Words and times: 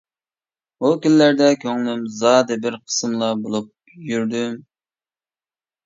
ئۇ 0.79 0.89
كۈنلەردە 1.03 1.49
كۆڭلۈم 1.65 2.03
زادى 2.23 2.59
بىر 2.65 2.81
قىسمىلا 2.83 3.31
بولۇپ 3.45 3.97
يۈردۈم. 4.11 4.61